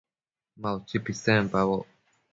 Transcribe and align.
Ma 0.61 0.69
utsi 0.77 0.97
pisenpacboc 1.05 1.83